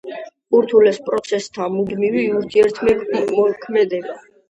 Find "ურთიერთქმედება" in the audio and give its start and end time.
2.41-4.23